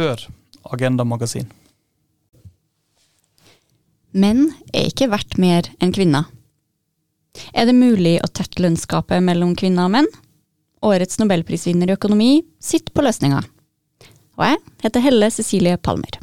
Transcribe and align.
før 0.00 0.22
Agenda 0.72 1.04
Magasin. 1.04 1.48
Menn 4.16 4.48
er 4.72 4.88
ikke 4.88 5.10
verdt 5.12 5.36
mer 5.38 5.68
enn 5.78 5.92
kvinner. 5.94 6.30
Er 7.54 7.68
det 7.68 7.76
mulig 7.76 8.16
å 8.24 8.30
tette 8.32 8.62
lønnsgapet 8.64 9.22
mellom 9.22 9.52
kvinner 9.58 9.86
og 9.86 9.94
menn? 9.94 10.08
Årets 10.82 11.20
nobelprisvinner 11.20 11.92
i 11.92 11.96
økonomi 11.98 12.30
sitter 12.62 12.94
på 12.96 13.04
løsninga. 13.04 13.44
Og 14.40 14.46
jeg 14.48 14.60
heter 14.86 15.04
Helle 15.04 15.28
Cecilie 15.34 15.76
Palmer. 15.76 16.16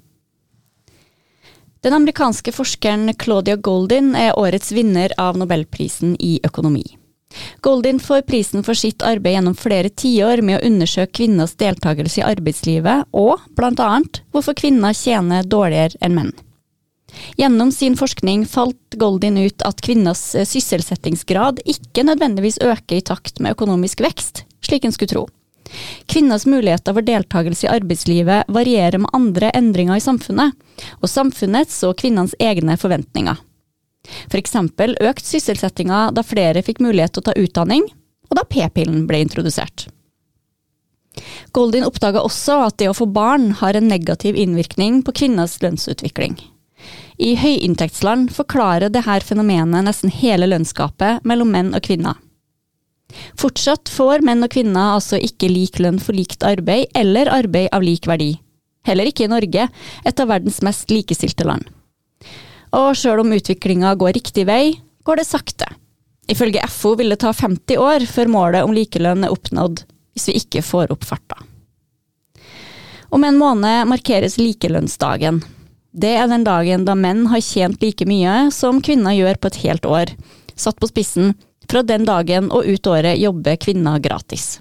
Den 1.86 1.94
amerikanske 1.94 2.52
forskeren 2.52 3.14
Claudia 3.22 3.56
Goldin 3.56 4.16
er 4.18 4.36
årets 4.42 4.74
vinner 4.74 5.14
av 5.22 5.38
nobelprisen 5.38 6.18
i 6.18 6.40
økonomi. 6.44 6.97
Goldin 7.62 8.00
får 8.00 8.22
prisen 8.22 8.64
for 8.64 8.78
sitt 8.78 9.04
arbeid 9.04 9.36
gjennom 9.38 9.56
flere 9.58 9.90
tiår 9.90 10.42
med 10.46 10.60
å 10.60 10.68
undersøke 10.68 11.20
kvinners 11.20 11.56
deltakelse 11.60 12.22
i 12.22 12.28
arbeidslivet, 12.28 13.08
og 13.12 13.44
blant 13.58 13.82
annet 13.84 14.22
hvorfor 14.32 14.58
kvinner 14.58 14.96
tjener 14.96 15.48
dårligere 15.48 16.00
enn 16.02 16.16
menn. 16.16 16.36
Gjennom 17.40 17.72
sin 17.72 17.96
forskning 17.98 18.46
falt 18.46 18.98
Goldin 19.00 19.40
ut 19.40 19.64
at 19.66 19.82
kvinners 19.82 20.22
sysselsettingsgrad 20.36 21.64
ikke 21.66 22.06
nødvendigvis 22.06 22.60
øker 22.62 23.00
i 23.00 23.06
takt 23.06 23.42
med 23.42 23.58
økonomisk 23.58 24.04
vekst, 24.06 24.44
slik 24.62 24.86
en 24.86 24.96
skulle 24.96 25.14
tro. 25.16 25.26
Kvinners 26.08 26.46
muligheter 26.48 26.96
for 26.96 27.04
deltakelse 27.04 27.68
i 27.68 27.72
arbeidslivet 27.74 28.48
varierer 28.54 29.02
med 29.04 29.12
andre 29.16 29.52
endringer 29.58 30.00
i 30.00 30.04
samfunnet, 30.04 30.56
og 31.02 31.12
samfunnets 31.12 31.82
og 31.88 31.98
kvinnenes 32.00 32.38
egne 32.40 32.78
forventninger. 32.80 33.40
Eksempel 34.38 34.96
økt 35.04 35.26
sysselsettinga 35.26 36.10
da 36.16 36.24
flere 36.24 36.64
fikk 36.64 36.82
mulighet 36.84 37.16
til 37.16 37.24
å 37.24 37.28
ta 37.30 37.38
utdanning, 37.38 37.88
og 38.30 38.40
da 38.40 38.44
p-pillen 38.48 39.06
ble 39.10 39.24
introdusert. 39.26 39.88
Goldin 41.56 41.88
oppdaga 41.88 42.22
også 42.22 42.60
at 42.68 42.78
det 42.78 42.92
å 42.92 42.98
få 42.98 43.08
barn 43.10 43.52
har 43.62 43.78
en 43.78 43.90
negativ 43.90 44.38
innvirkning 44.38 45.02
på 45.04 45.16
kvinners 45.24 45.58
lønnsutvikling. 45.64 46.38
I 47.18 47.34
høyinntektsland 47.42 48.30
forklarer 48.36 48.94
dette 48.94 49.20
fenomenet 49.26 49.88
nesten 49.88 50.14
hele 50.14 50.50
lønnsgapet 50.52 51.26
mellom 51.26 51.50
menn 51.56 51.74
og 51.74 51.82
kvinner. 51.88 52.20
Fortsatt 53.40 53.90
får 53.90 54.22
menn 54.28 54.44
og 54.46 54.52
kvinner 54.54 54.98
altså 54.98 55.18
ikke 55.18 55.50
lik 55.50 55.80
lønn 55.82 55.98
for 56.04 56.18
likt 56.18 56.44
arbeid 56.46 56.92
eller 56.98 57.32
arbeid 57.32 57.72
av 57.74 57.86
lik 57.86 58.06
verdi. 58.10 58.36
Heller 58.88 59.10
ikke 59.10 59.26
i 59.26 59.32
Norge, 59.32 59.68
et 60.06 60.22
av 60.22 60.30
verdens 60.30 60.62
mest 60.64 60.92
likestilte 60.94 61.48
land. 61.48 61.66
Og 62.76 62.96
sjøl 63.00 63.22
om 63.24 63.36
utviklinga 63.36 63.94
går 64.00 64.18
riktig 64.18 64.48
vei, 64.50 64.78
går 65.08 65.22
det 65.22 65.28
sakte. 65.28 65.70
Ifølge 66.28 66.64
FO 66.68 66.96
vil 67.00 67.14
det 67.14 67.22
ta 67.24 67.32
50 67.32 67.80
år 67.80 68.06
før 68.10 68.32
målet 68.32 68.68
om 68.68 68.74
likelønn 68.76 69.24
er 69.24 69.32
oppnådd, 69.32 69.86
hvis 70.14 70.28
vi 70.28 70.40
ikke 70.42 70.66
får 70.66 70.92
opp 70.92 71.08
farta. 71.08 71.40
Om 73.08 73.24
en 73.24 73.40
måned 73.40 73.88
markeres 73.88 74.36
likelønnsdagen. 74.42 75.40
Det 75.96 76.12
er 76.20 76.28
den 76.28 76.44
dagen 76.44 76.84
da 76.86 76.98
menn 77.00 77.26
har 77.32 77.42
tjent 77.42 77.82
like 77.82 78.06
mye 78.06 78.50
som 78.52 78.82
kvinner 78.84 79.16
gjør 79.16 79.40
på 79.40 79.50
et 79.54 79.62
helt 79.64 79.88
år. 79.88 80.12
Satt 80.60 80.82
på 80.82 80.90
spissen, 80.92 81.38
fra 81.72 81.84
den 81.84 82.06
dagen 82.08 82.52
og 82.52 82.68
ut 82.68 82.88
året 82.88 83.20
jobber 83.20 83.56
kvinner 83.60 84.00
gratis. 84.04 84.58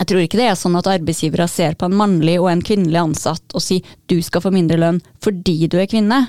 Jeg 0.00 0.08
tror 0.08 0.22
ikke 0.24 0.38
det 0.40 0.46
er 0.48 0.58
sånn 0.58 0.78
at 0.78 0.88
arbeidsgivere 0.88 1.46
ser 1.50 1.74
på 1.78 1.88
en 1.88 1.96
mannlig 1.98 2.38
og 2.40 2.48
en 2.50 2.62
kvinnelig 2.64 3.00
ansatt 3.00 3.54
og 3.54 3.62
sier 3.62 3.86
du 4.08 4.18
skal 4.24 4.42
få 4.44 4.52
mindre 4.54 4.78
lønn 4.80 5.00
fordi 5.22 5.68
du 5.68 5.76
er 5.80 5.90
kvinne. 5.90 6.22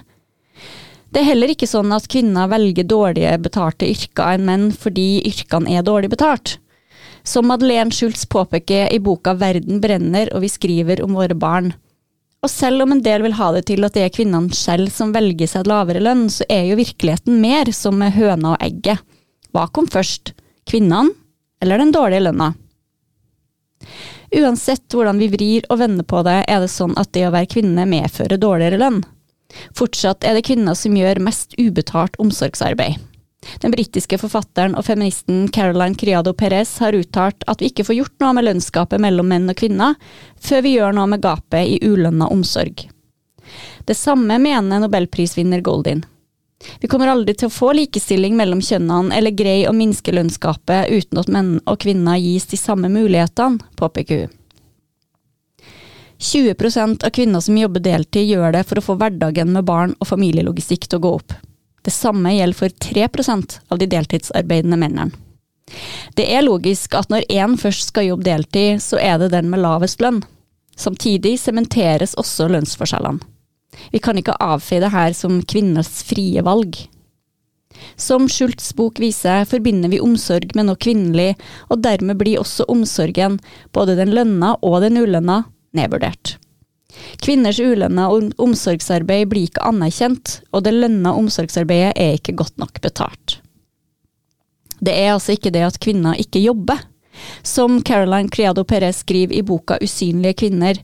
Det 1.12 1.20
er 1.20 1.28
heller 1.28 1.52
ikke 1.52 1.68
sånn 1.68 1.92
at 1.92 2.08
kvinner 2.12 2.48
velger 2.52 2.88
dårlige 2.88 3.36
betalte 3.44 3.90
yrker 3.92 4.38
enn 4.38 4.46
menn 4.48 4.68
fordi 4.72 5.20
yrkene 5.28 5.74
er 5.76 5.84
dårlig 5.84 6.14
betalt. 6.14 6.56
Som 7.28 7.50
Madeleine 7.52 7.92
Schultz 7.92 8.24
påpeker 8.26 8.88
i 8.96 9.00
boka 9.04 9.34
Verden 9.38 9.82
brenner 9.84 10.32
og 10.32 10.46
vi 10.46 10.50
skriver 10.50 11.04
om 11.04 11.20
våre 11.20 11.36
barn. 11.36 11.74
Og 12.42 12.50
selv 12.50 12.86
om 12.86 12.96
en 12.96 13.04
del 13.04 13.22
vil 13.28 13.36
ha 13.38 13.52
det 13.54 13.66
til 13.68 13.84
at 13.86 13.94
det 13.94 14.08
er 14.08 14.16
kvinnene 14.16 14.56
selv 14.56 14.90
som 14.96 15.12
velger 15.14 15.52
seg 15.52 15.68
lavere 15.70 16.02
lønn, 16.02 16.26
så 16.32 16.48
er 16.50 16.64
jo 16.72 16.80
virkeligheten 16.80 17.44
mer 17.44 17.70
som 17.76 18.00
med 18.00 18.16
høna 18.16 18.56
og 18.56 18.64
egget. 18.64 19.04
Hva 19.52 19.68
kom 19.68 19.92
først, 19.92 20.32
kvinnene 20.66 21.12
eller 21.62 21.84
den 21.84 21.92
dårlige 21.94 22.24
lønna? 22.30 22.54
Uansett 24.32 24.88
hvordan 24.96 25.20
vi 25.20 25.28
vrir 25.34 25.68
og 25.68 25.82
vender 25.84 26.08
på 26.08 26.24
det, 26.24 26.40
er 26.48 26.64
det 26.64 26.72
sånn 26.72 26.96
at 26.98 27.12
det 27.12 27.28
å 27.28 27.34
være 27.36 27.52
kvinne 27.52 27.84
medfører 27.84 28.40
dårligere 28.40 28.80
lønn. 28.80 29.04
Fortsatt 29.78 30.26
er 30.28 30.38
det 30.38 30.46
kvinner 30.48 30.78
som 30.78 30.96
gjør 30.98 31.22
mest 31.24 31.56
ubetalt 31.60 32.18
omsorgsarbeid. 32.22 33.00
Den 33.62 33.74
britiske 33.74 34.20
forfatteren 34.22 34.76
og 34.78 34.86
feministen 34.86 35.48
Caroline 35.54 35.98
Criado 35.98 36.34
Perez 36.38 36.76
har 36.82 36.94
uttalt 36.98 37.44
at 37.50 37.62
vi 37.62 37.72
ikke 37.72 37.88
får 37.88 37.98
gjort 37.98 38.18
noe 38.22 38.36
med 38.38 38.46
lønnsgapet 38.48 39.02
mellom 39.02 39.32
menn 39.34 39.50
og 39.50 39.58
kvinner 39.58 39.98
før 40.42 40.66
vi 40.66 40.76
gjør 40.78 40.94
noe 40.98 41.10
med 41.10 41.24
gapet 41.24 41.74
i 41.74 41.80
ulønna 41.82 42.30
omsorg. 42.30 42.86
Det 43.90 43.98
samme 43.98 44.38
mener 44.40 44.84
nobelprisvinner 44.84 45.64
Goldin. 45.66 46.04
Vi 46.80 46.88
kommer 46.88 47.10
aldri 47.10 47.34
til 47.34 47.50
å 47.50 47.54
få 47.54 47.72
likestilling 47.74 48.36
mellom 48.38 48.62
kjønnene 48.62 49.16
eller 49.18 49.34
grei 49.34 49.64
å 49.66 49.74
minske 49.74 50.14
lønnsgapet 50.14 50.94
uten 50.94 51.22
at 51.22 51.32
menn 51.34 51.56
og 51.66 51.82
kvinner 51.82 52.22
gis 52.22 52.46
de 52.52 52.60
samme 52.62 52.92
mulighetene, 52.94 53.58
påpeker 53.82 54.28
hun. 54.28 54.38
20% 56.22 57.04
av 57.04 57.10
kvinner 57.10 57.40
som 57.42 57.58
jobber 57.58 57.82
deltid, 57.82 58.28
gjør 58.30 58.54
det 58.54 58.62
for 58.70 58.78
å 58.78 58.84
få 58.86 58.96
hverdagen 59.02 59.50
med 59.56 59.66
barn 59.66 59.96
og 59.98 60.06
familielogistikk 60.12 60.86
til 60.86 61.00
å 61.00 61.06
gå 61.06 61.14
opp. 61.18 61.34
Det 61.82 61.94
samme 61.94 62.36
gjelder 62.36 62.60
for 62.60 62.76
3% 62.86 63.56
av 63.74 63.80
de 63.82 63.88
deltidsarbeidende 63.90 64.78
mennene. 64.78 65.10
Det 66.14 66.28
er 66.30 66.44
logisk 66.46 66.94
at 67.00 67.10
når 67.10 67.26
én 67.32 67.56
først 67.58 67.90
skal 67.90 68.12
jobbe 68.12 68.28
deltid, 68.28 68.84
så 68.84 69.00
er 69.02 69.18
det 69.18 69.32
den 69.34 69.50
med 69.50 69.64
lavest 69.64 70.04
lønn. 70.04 70.20
Samtidig 70.78 71.40
sementeres 71.42 72.14
også 72.22 72.52
lønnsforskjellene. 72.52 73.26
Vi 73.90 74.02
kan 74.04 74.20
ikke 74.20 74.38
avfeie 74.44 74.84
det 74.84 74.92
her 74.94 75.16
som 75.18 75.40
kvinners 75.42 76.04
frie 76.06 76.44
valg. 76.46 76.76
Som 77.96 78.28
Schultz 78.30 78.76
bok 78.78 79.00
viser, 79.02 79.48
forbinder 79.50 79.90
vi 79.90 80.02
omsorg 80.04 80.54
med 80.54 80.68
noe 80.68 80.78
kvinnelig, 80.78 81.34
og 81.72 81.82
dermed 81.82 82.20
blir 82.20 82.44
også 82.44 82.68
omsorgen, 82.70 83.40
både 83.74 83.98
den 83.98 84.14
lønna 84.14 84.54
og 84.62 84.84
den 84.84 85.00
ulønna, 85.02 85.40
nedvurdert. 85.78 86.36
Kvinners 87.24 87.60
ulønna 87.64 88.10
omsorgsarbeid 88.12 89.30
blir 89.32 89.48
ikke 89.48 89.64
anerkjent, 89.68 90.42
og 90.52 90.66
det 90.66 90.76
lønna 90.76 91.14
omsorgsarbeidet 91.16 91.94
er 91.96 92.18
ikke 92.18 92.36
godt 92.40 92.58
nok 92.62 92.82
betalt. 92.84 93.40
Det 94.82 94.94
er 94.98 95.14
altså 95.14 95.36
ikke 95.36 95.54
det 95.54 95.64
at 95.68 95.80
kvinner 95.82 96.20
ikke 96.20 96.42
jobber. 96.42 96.82
Som 97.46 97.82
Caroline 97.86 98.32
Criado 98.34 98.64
Perez 98.66 99.04
skriver 99.04 99.36
i 99.38 99.44
boka 99.46 99.78
Usynlige 99.84 100.40
kvinner, 100.46 100.80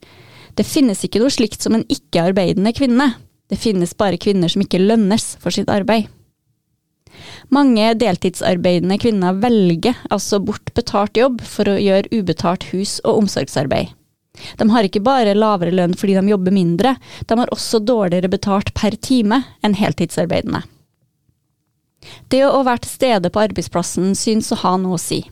det 0.58 0.66
finnes 0.66 1.04
ikke 1.06 1.22
noe 1.22 1.34
slikt 1.34 1.64
som 1.64 1.78
en 1.78 1.86
ikke-arbeidende 1.92 2.74
kvinne. 2.78 3.12
Det 3.50 3.60
finnes 3.62 3.96
bare 3.98 4.20
kvinner 4.22 4.52
som 4.52 4.64
ikke 4.64 4.82
lønnes 4.82 5.36
for 5.42 5.54
sitt 5.54 5.70
arbeid. 5.72 6.10
Mange 7.54 7.94
deltidsarbeidende 7.98 8.98
kvinner 9.02 9.38
velger 9.42 9.98
altså 10.14 10.42
bort 10.44 10.74
betalt 10.78 11.18
jobb 11.18 11.42
for 11.46 11.70
å 11.70 11.78
gjøre 11.80 12.12
ubetalt 12.12 12.68
hus- 12.74 13.00
og 13.06 13.24
omsorgsarbeid. 13.24 13.97
De 14.58 14.70
har 14.70 14.88
ikke 14.88 15.04
bare 15.06 15.36
lavere 15.38 15.74
lønn 15.74 15.96
fordi 15.98 16.18
de 16.18 16.34
jobber 16.34 16.56
mindre, 16.56 16.96
de 17.26 17.40
har 17.40 17.54
også 17.54 17.82
dårligere 17.84 18.32
betalt 18.32 18.74
per 18.78 18.98
time 19.02 19.42
enn 19.66 19.78
heltidsarbeidende. 19.78 20.64
Det 22.32 22.44
å 22.46 22.64
være 22.64 22.86
til 22.86 22.94
stede 22.94 23.32
på 23.34 23.42
arbeidsplassen 23.48 24.14
synes 24.16 24.52
å 24.54 24.62
ha 24.62 24.76
noe 24.80 24.98
å 24.98 25.02
si. 25.02 25.24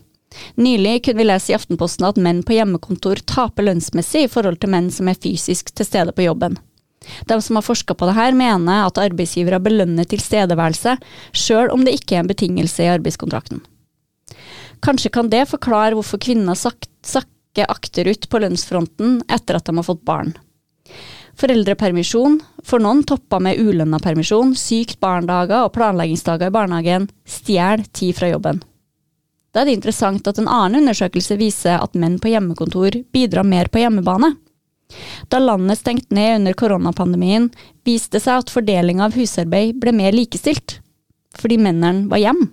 Nylig 0.60 1.06
kunne 1.06 1.22
vi 1.22 1.28
lese 1.30 1.54
i 1.54 1.56
Aftenposten 1.56 2.08
at 2.08 2.20
menn 2.20 2.42
på 2.44 2.58
hjemmekontor 2.58 3.22
taper 3.30 3.70
lønnsmessig 3.70 4.26
i 4.26 4.32
forhold 4.32 4.60
til 4.60 4.74
menn 4.74 4.90
som 4.92 5.08
er 5.08 5.20
fysisk 5.22 5.72
til 5.72 5.88
stede 5.88 6.16
på 6.16 6.26
jobben. 6.26 6.58
De 7.30 7.38
som 7.42 7.60
har 7.60 7.66
forska 7.66 7.96
på 7.96 8.10
dette, 8.10 8.34
mener 8.36 8.88
at 8.88 9.00
arbeidsgivere 9.00 9.62
belønner 9.64 10.08
tilstedeværelse, 10.10 10.98
sjøl 11.38 11.72
om 11.74 11.86
det 11.86 11.96
ikke 12.00 12.18
er 12.18 12.24
en 12.24 12.32
betingelse 12.32 12.84
i 12.84 12.92
arbeidskontrakten. 12.96 13.62
Kanskje 14.86 15.14
kan 15.14 15.30
det 15.32 15.46
forklare 15.50 15.96
hvorfor 15.98 16.22
kvinner 16.22 16.58
sakker 17.56 17.72
akterut 17.72 18.30
på 18.30 18.40
lønnsfronten 18.40 19.24
etter 19.32 19.56
at 19.56 19.66
de 19.66 19.78
har 19.78 19.84
fått 19.84 20.04
barn. 20.06 20.36
Foreldrepermisjon, 21.36 22.40
for 22.64 22.80
noen 22.80 23.04
toppa 23.04 23.40
med 23.40 23.60
ulønna 23.60 24.00
permisjon, 24.00 24.56
sykt 24.56 25.00
barndager 25.00 25.66
og 25.66 25.74
planleggingsdager 25.74 26.48
i 26.48 26.54
barnehagen, 26.54 27.10
stjeler 27.26 27.86
tid 27.92 28.16
fra 28.16 28.30
jobben. 28.30 28.62
Da 29.52 29.62
er 29.62 29.66
det 29.68 29.76
interessant 29.78 30.28
at 30.28 30.38
en 30.40 30.48
annen 30.48 30.84
undersøkelse 30.84 31.38
viser 31.38 31.80
at 31.80 31.96
menn 31.96 32.20
på 32.20 32.32
hjemmekontor 32.32 33.04
bidrar 33.12 33.44
mer 33.44 33.68
på 33.68 33.80
hjemmebane. 33.80 34.36
Da 35.28 35.40
landet 35.40 35.80
stengte 35.80 36.16
ned 36.16 36.42
under 36.42 36.54
koronapandemien, 36.54 37.50
viste 37.84 38.18
det 38.18 38.24
seg 38.24 38.44
at 38.44 38.52
fordeling 38.52 39.02
av 39.02 39.16
husarbeid 39.16 39.80
ble 39.80 39.96
mer 39.96 40.16
likestilt, 40.16 40.80
fordi 41.36 41.58
mennene 41.60 42.08
var 42.12 42.22
hjem. 42.22 42.50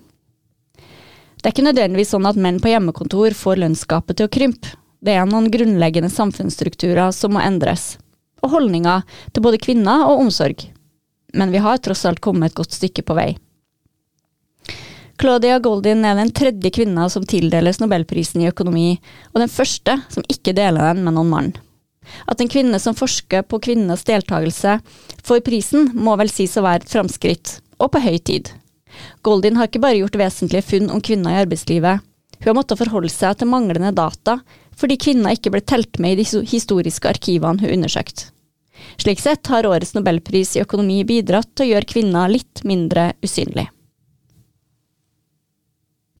Det 1.39 1.49
er 1.49 1.55
ikke 1.55 1.67
nødvendigvis 1.67 2.15
sånn 2.15 2.27
at 2.27 2.39
menn 2.39 2.61
på 2.63 2.71
hjemmekontor 2.71 3.35
får 3.35 3.59
lønnsgapet 3.63 4.19
til 4.19 4.27
å 4.27 4.31
krympe. 4.31 4.79
Det 5.03 5.11
er 5.11 5.27
noen 5.27 5.49
grunnleggende 5.51 6.07
samfunnsstrukturer 6.07 7.11
som 7.11 7.33
må 7.35 7.41
endres, 7.43 7.97
og 8.39 8.53
holdninger 8.55 9.01
til 9.35 9.43
både 9.43 9.59
kvinner 9.59 10.05
og 10.07 10.21
omsorg. 10.23 10.63
Men 11.35 11.51
vi 11.51 11.59
har 11.59 11.81
tross 11.83 12.05
alt 12.07 12.21
kommet 12.23 12.51
et 12.51 12.55
godt 12.55 12.75
stykke 12.77 13.03
på 13.03 13.17
vei. 13.17 13.33
Claudia 15.19 15.57
Goldin 15.59 16.05
er 16.07 16.15
den 16.17 16.31
tredje 16.35 16.71
kvinna 16.73 17.09
som 17.11 17.25
tildeles 17.27 17.81
nobelprisen 17.83 18.45
i 18.45 18.47
økonomi, 18.49 18.95
og 19.33 19.43
den 19.43 19.51
første 19.51 19.97
som 20.13 20.25
ikke 20.31 20.55
deler 20.55 20.93
den 20.93 21.03
med 21.03 21.17
noen 21.17 21.33
mann. 21.33 21.51
At 22.27 22.39
en 22.39 22.51
kvinne 22.51 22.79
som 22.79 22.95
forsker 22.95 23.43
på 23.47 23.59
kvinnenes 23.63 24.07
deltakelse 24.07 24.77
får 25.23 25.43
prisen, 25.43 25.91
må 25.93 26.15
vel 26.19 26.31
sies 26.31 26.55
å 26.55 26.63
være 26.63 26.83
et 26.83 26.95
framskritt, 26.95 27.57
og 27.79 27.91
på 27.91 28.03
høy 28.03 28.17
tid. 28.23 28.55
Goldin 29.23 29.59
har 29.59 29.67
ikke 29.67 29.83
bare 29.83 29.99
gjort 29.99 30.19
vesentlige 30.19 30.67
funn 30.71 30.91
om 30.93 31.03
kvinner 31.03 31.35
i 31.35 31.43
arbeidslivet, 31.43 32.03
hun 32.43 32.49
har 32.49 32.57
måttet 32.57 32.79
forholde 32.81 33.11
seg 33.11 33.37
til 33.39 33.47
manglende 33.47 33.93
data, 33.95 34.41
fordi 34.79 34.99
kvinner 35.01 35.35
ikke 35.35 35.53
ble 35.53 35.63
telt 35.65 35.99
med 36.03 36.15
i 36.17 36.23
de 36.23 36.43
historiske 36.49 37.09
arkivene 37.09 37.63
hun 37.63 37.77
undersøkte. 37.79 38.29
Slik 39.01 39.21
sett 39.21 39.47
har 39.49 39.65
årets 39.65 39.95
nobelpris 39.95 40.55
i 40.57 40.63
økonomi 40.63 41.01
bidratt 41.07 41.49
til 41.55 41.65
å 41.65 41.71
gjøre 41.73 41.89
kvinner 41.89 42.31
litt 42.31 42.61
mindre 42.67 43.11
usynlig. 43.25 43.69